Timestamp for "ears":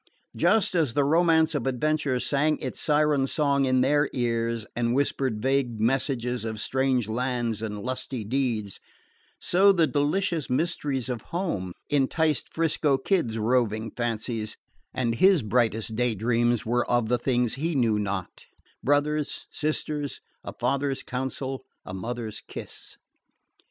4.13-4.65